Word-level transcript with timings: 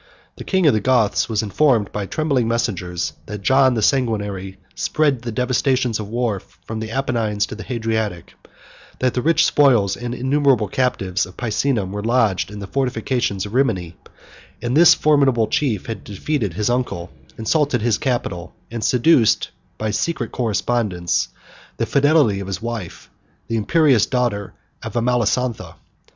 The 0.37 0.43
king 0.43 0.65
of 0.65 0.73
the 0.73 0.79
Goths 0.81 1.29
was 1.29 1.43
informed 1.43 1.91
by 1.91 2.07
trembling 2.07 2.47
messengers, 2.47 3.13
that 3.27 3.43
John 3.43 3.75
the 3.75 3.83
Sanguinary 3.83 4.57
spread 4.73 5.21
the 5.21 5.31
devastations 5.31 5.99
of 5.99 6.09
war 6.09 6.39
from 6.39 6.79
the 6.79 6.89
Apennine 6.89 7.37
to 7.47 7.53
the 7.53 7.61
Hadriatic; 7.63 8.33
that 8.97 9.13
the 9.13 9.21
rich 9.21 9.45
spoils 9.45 9.95
and 9.95 10.15
innumerable 10.15 10.67
captives 10.67 11.27
of 11.27 11.37
Picenum 11.37 11.91
were 11.91 12.01
lodged 12.03 12.49
in 12.49 12.57
the 12.57 12.65
fortifications 12.65 13.45
of 13.45 13.53
Rimini; 13.53 13.95
and 14.59 14.75
that 14.75 14.81
this 14.81 14.95
formidable 14.95 15.45
chief 15.45 15.85
had 15.85 16.03
defeated 16.03 16.55
his 16.55 16.71
uncle, 16.71 17.11
insulted 17.37 17.83
his 17.83 17.99
capital, 17.99 18.55
and 18.71 18.83
seduced, 18.83 19.51
by 19.77 19.91
secret 19.91 20.31
correspondence, 20.31 21.27
the 21.77 21.85
fidelity 21.85 22.39
of 22.39 22.47
his 22.47 22.59
wife, 22.59 23.07
the 23.47 23.55
imperious 23.55 24.07
daughter 24.07 24.55
of 24.81 24.93
Amalasontha. 24.95 25.75